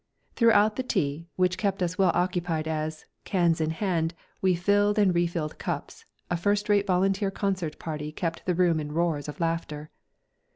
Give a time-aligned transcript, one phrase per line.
[0.35, 5.13] Throughout the tea, which kept us well occupied as, cans in hand, we filled and
[5.13, 9.91] refilled cups, a first rate volunteer concert party kept the room in roars of laughter.